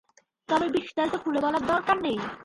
[0.49, 2.17] তবে বিস্তারিত খুলে বলার দরকার নেই!